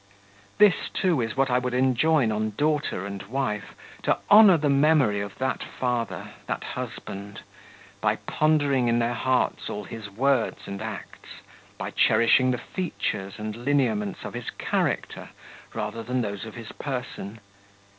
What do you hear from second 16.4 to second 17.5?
of his person.